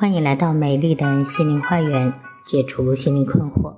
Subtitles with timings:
[0.00, 2.14] 欢迎来到美丽的心灵花园，
[2.46, 3.74] 解除心灵困惑。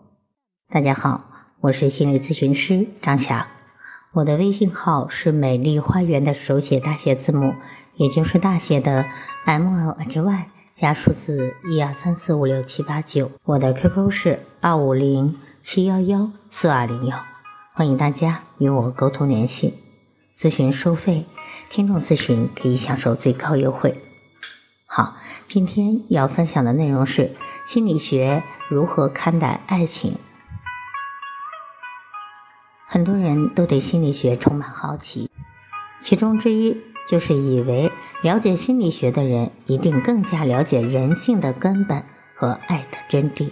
[0.70, 1.24] 大家好，
[1.58, 3.48] 我是心理咨询师张霞，
[4.12, 7.54] 我的微信号是美丽花园的手写大写字母，
[7.96, 9.04] 也就是大写的
[9.46, 13.32] M L H Y 加数字一二三四五六七八九。
[13.42, 17.18] 我的 QQ 是二五零七幺幺四二零幺，
[17.72, 19.74] 欢迎大家与我沟通联系。
[20.38, 21.24] 咨询收费，
[21.68, 23.92] 听众咨询可以享受最高优惠。
[25.48, 27.30] 今天要分享的内容是
[27.66, 30.16] 心理学如何看待爱情。
[32.86, 35.30] 很多人都对心理学充满好奇，
[36.00, 37.90] 其中之一就是以为
[38.22, 42.04] 了解心理学的人一定更加了解人性的根本
[42.34, 43.50] 和爱的真谛。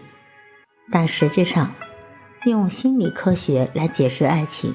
[0.91, 1.73] 但实际上，
[2.45, 4.75] 用心理科学来解释爱情，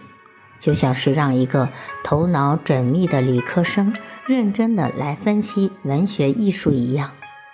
[0.59, 1.69] 就像是让一个
[2.03, 3.93] 头脑缜密的理科生。
[4.27, 7.11] 认真的来分析文学艺术一样，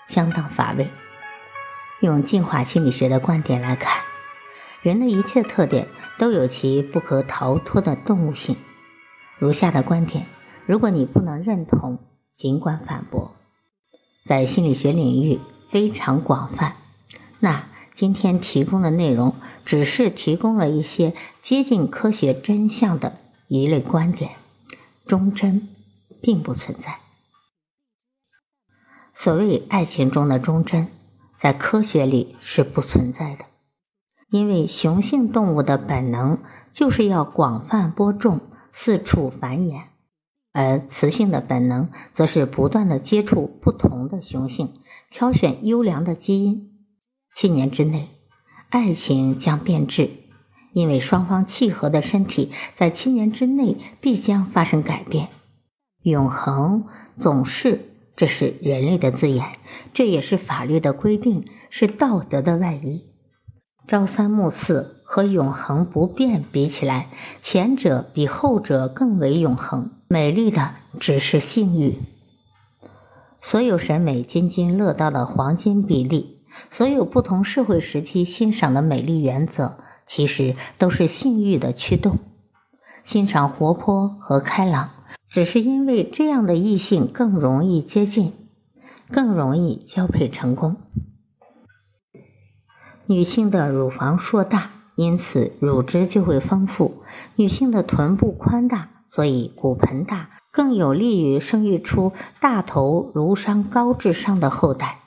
[0.08, 0.88] 相当乏味。
[2.00, 4.02] 用进化心理学的观点来看，
[4.82, 8.56] 人的一切特点都有其不可逃脱的动物性。
[9.38, 10.28] 如下的观点，
[10.66, 12.00] 如果你不能认同，
[12.34, 13.34] 尽管反驳。
[14.26, 16.76] 在心理学领域非常广泛。
[17.42, 23.18] 那今天提供的内容，只是提供了一些接近科学真相的
[23.50, 24.32] 一类观点，
[25.06, 25.68] 忠贞。
[26.22, 27.00] 并不存在。
[29.14, 30.88] 所谓爱情中的忠贞，
[31.38, 33.46] 在科学里是不存在的，
[34.30, 36.40] 因为雄性动物的本能
[36.72, 38.40] 就是要广泛播种、
[38.72, 39.82] 四处繁衍，
[40.54, 46.72] 而雌性的本能则是不断的接触不同的雄性，挑选优良的基因。
[47.34, 48.10] 七年之内，
[48.70, 50.10] 爱情将变质，
[50.72, 55.30] 因为双方契合的身体在七年之内必将发生改变。
[56.04, 56.86] 永恒
[57.16, 57.80] 总是，
[58.16, 59.60] 这是人类的字眼，
[59.94, 63.04] 这也是法律的规定，是道德的外衣。
[63.88, 67.08] 朝三暮四和永恒不变比起来，
[67.42, 69.92] 前者比后者更为永恒。
[70.08, 72.00] 美丽的只是性欲。
[73.42, 76.40] 所有审美津津乐道的黄金比例，
[76.72, 82.18] 所有不同社会时期欣赏的美丽原则，其实都是性欲的驱动。
[83.04, 84.90] 欣赏活泼和开朗。
[85.32, 88.34] 只是因为这样的异性更容易接近，
[89.10, 90.76] 更容易交配成功。
[93.06, 97.02] 女性的乳房硕大，因此乳汁就会丰富；
[97.38, 102.12] 女性的臀部宽大，所以骨盆大，更有利于生育出
[102.42, 105.00] 大头颅上高智商的后代。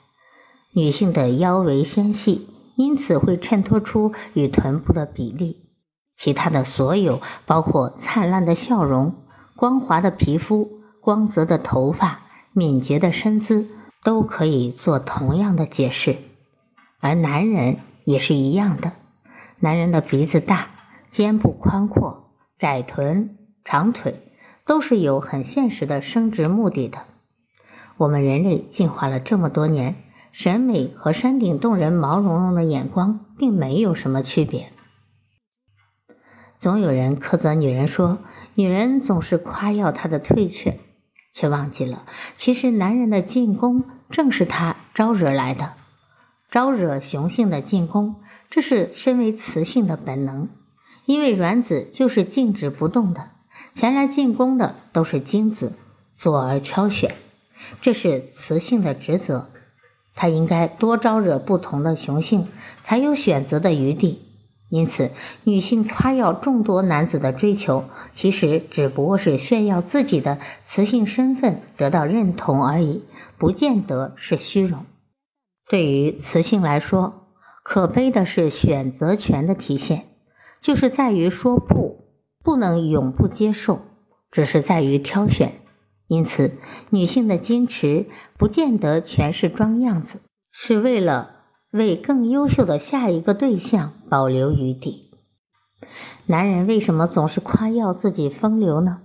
[0.73, 5.69] 女性的腰围纤细，因此会衬托出与臀部的比例。
[6.17, 9.13] 其他的所有，包括灿烂的笑容。
[9.57, 12.19] 光滑的皮肤、光泽的头发、
[12.51, 13.65] 敏捷的身姿，
[14.03, 16.17] 都可以做同样的解释。
[16.99, 18.91] 而男人也是一样的，
[19.59, 20.67] 男人的鼻子大、
[21.07, 24.21] 肩部宽阔、窄臀、长腿，
[24.65, 27.03] 都是有很现实的生殖目的的。
[27.95, 29.95] 我们人类进化了这么多年，
[30.33, 34.73] 审美和山顶洞人毛茸茸的眼光并没有什么区别。
[36.59, 38.17] 总有人苛责女人说。
[38.55, 40.79] 女人总是夸耀她的退却，
[41.33, 42.05] 却忘记了，
[42.37, 45.73] 其实男人的进攻正是他招惹来的，
[46.49, 48.15] 招惹雄性的进攻，
[48.49, 50.47] 这是身为雌性的本能。
[51.05, 53.29] 因为卵子就是静止不动的，
[53.73, 55.73] 前来进攻的都是精子，
[56.15, 57.13] 左而挑选，
[57.81, 59.49] 这是雌性的职责。
[60.15, 62.47] 他应该多招惹不同的雄性，
[62.85, 64.21] 才有选择的余地。
[64.69, 65.11] 因此，
[65.43, 67.83] 女性夸耀众多男子的追求，
[68.15, 73.03] 其实只不过是炫耀自己的雌性身份得到认同而已，
[73.37, 74.85] 不见得是虚荣。
[75.69, 77.27] 对于雌性来说，
[77.63, 80.07] 可悲的是选择权的体现，
[80.59, 82.05] 就是在于说不，
[82.43, 83.81] 不能永不接受，
[84.31, 85.59] 只是在于挑选。
[86.07, 86.57] 因此，
[86.89, 88.07] 女性的矜持
[88.37, 91.33] 不见得全是装样子，是为了。
[91.71, 95.11] 为更优秀的下一个对象保留余地。
[96.27, 99.01] 男人为什么总是夸耀自己风流呢？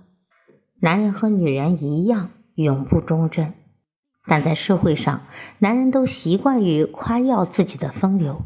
[0.79, 3.53] 男人和女人一样，永不忠贞。
[4.25, 5.21] 但在社会上，
[5.59, 8.41] 男人都习惯于夸耀自己的风流，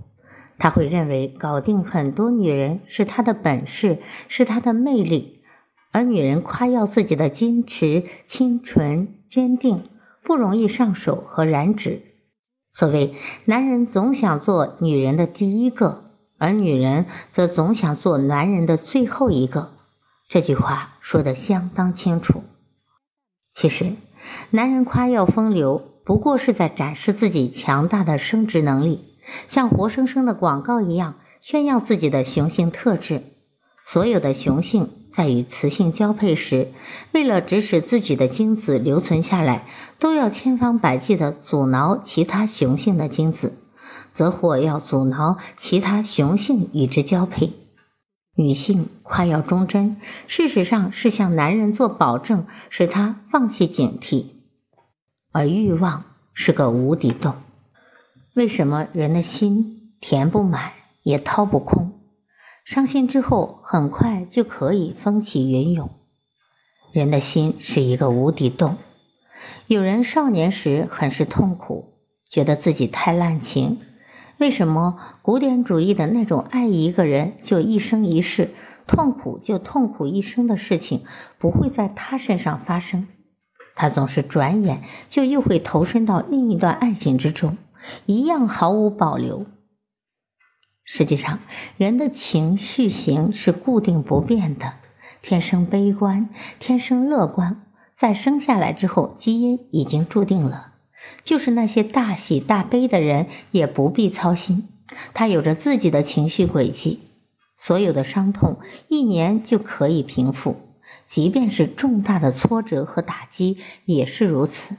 [0.57, 5.39] 他会认为搞定很多女人是他的本事，是他的魅力；
[5.93, 9.83] 而女人夸耀自己的矜持、清纯、坚定，
[10.21, 12.01] 不容易上手和染指。
[12.73, 13.13] 所谓
[13.45, 16.04] 男人总想做女人的第一个，
[16.37, 19.71] 而女人则总想做男人的最后一个。
[20.27, 22.43] 这句话说的相当清楚。
[23.53, 23.93] 其实，
[24.49, 29.15] 男人夸耀风流，不过是在展示自己强大的生殖能力，
[29.47, 33.21] 像活生生的广告一样炫耀自己的雄性特质。
[33.83, 36.69] 所有的雄性在与雌性交配时，
[37.11, 39.67] 为了指使自己的精子留存下来，
[39.99, 43.53] 都要千方百计地阻挠其他雄性的精子，
[44.15, 47.51] 则或要阻挠其他雄性与之交配。
[48.37, 54.27] 女性夸耀忠贞，事实上是向男人做保证，使他放弃警惕。
[55.33, 57.35] 而欲望是个无底洞，
[58.35, 60.71] 为什么人的心填不满
[61.03, 61.99] 也掏不空？
[62.63, 65.89] 伤心之后，很快就可以风起云涌。
[66.93, 68.77] 人的心是一个无底洞。
[69.67, 73.81] 有人少年时很是痛苦，觉得自己太滥情。
[74.37, 78.49] 为什么古典主义的那种爱一个人就一生一世，
[78.85, 81.03] 痛苦就痛苦一生的事情
[81.37, 83.07] 不会在他身上发生？
[83.75, 87.57] 他总是转眼就又会投身到另一段爱情之中，
[88.05, 89.45] 一样毫无保留。
[90.83, 91.39] 实际上，
[91.77, 94.73] 人的情绪型是固定不变的，
[95.21, 96.29] 天生悲观，
[96.59, 100.74] 天生乐观，在生下来之后，基因已经注定了。
[101.25, 104.69] 就是那些大喜大悲的人，也不必操心，
[105.13, 106.99] 他有着自己的情绪轨迹。
[107.57, 110.57] 所有的伤痛，一年就可以平复，
[111.05, 114.75] 即便是重大的挫折和打击，也是如此。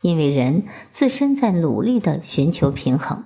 [0.00, 3.24] 因为人自身在努力的寻求平衡。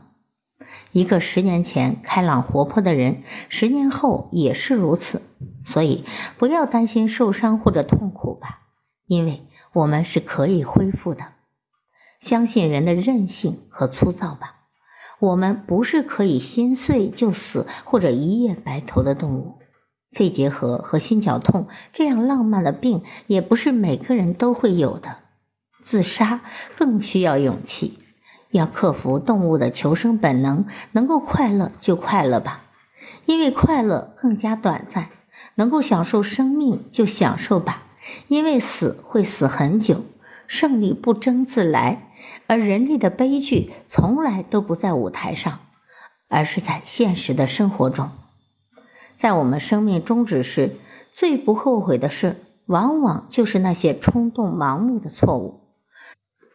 [0.92, 5.22] 一个十年前开朗活泼的人，十年后也是如此。
[5.66, 6.04] 所以
[6.38, 8.62] 不要担心受伤或者痛苦吧，
[9.06, 9.42] 因为
[9.74, 11.37] 我们是可以恢复的。
[12.20, 14.56] 相信人的韧性和粗糙吧。
[15.20, 19.58] 我们不是可以心碎就死或者一夜白头的动物。
[20.12, 25.18] 肺结核和心绞痛这样浪漫的病，也不是每个人都会有的。
[25.80, 26.40] 自杀
[26.76, 27.98] 更需要勇气。
[28.50, 32.62] 要克服动物的求生本能，能够快乐就快乐吧，
[33.26, 35.10] 因为快乐更加短暂；
[35.56, 37.82] 能够享受生命就享受吧，
[38.28, 40.02] 因为死会死很久。
[40.46, 42.07] 胜利不争自来，
[42.46, 45.60] 而人类的悲剧从来都不在舞台上，
[46.28, 48.10] 而是在现实的生活中。
[49.16, 50.76] 在我们生命终止时，
[51.12, 52.36] 最不后悔的事，
[52.66, 55.60] 往往就是那些冲动、盲目的错误。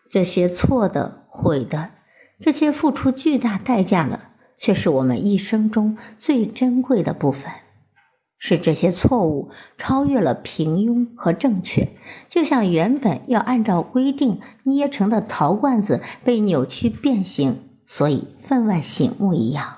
[0.10, 1.90] 这些错的、毁的，
[2.40, 4.20] 这些付出巨大代价的，
[4.58, 7.52] 却是我们一生中最珍贵的部分。
[8.46, 11.88] 是这些错误超越了平庸和正确，
[12.28, 19.78] 就像原本要按照规定捏成的陶罐子被扭曲变形，所以分外醒目一样。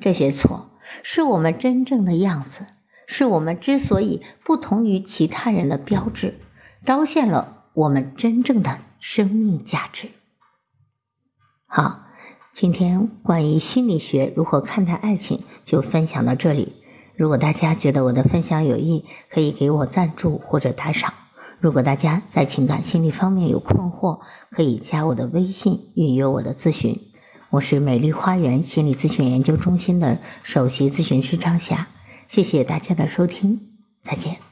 [0.00, 0.68] 这些错
[1.02, 2.66] 是我们真正的样子，
[3.06, 6.34] 是我们之所以不同于其他人的标志，
[6.84, 8.80] 彰显了我们真正的。
[9.00, 10.08] 生命价值。
[11.68, 12.08] 好，
[12.52, 16.72] 今天关于心理学如何看待爱情就分享到这里。
[17.18, 21.12] 如果大家觉得我的分享有益，可以给我赞助或者打赏。
[21.58, 24.20] 如果大家在情感心理方面有困惑，
[24.52, 26.96] 可以加我的微信预约我的咨询。
[27.50, 31.88] 我是美丽花园心理咨询研究中心的首席咨询师张霞。
[32.28, 33.62] 谢谢大家的收听，
[34.00, 34.47] 再见。